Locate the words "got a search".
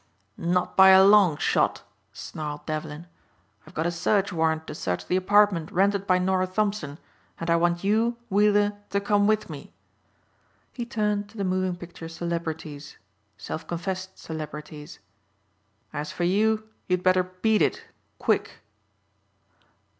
3.75-4.33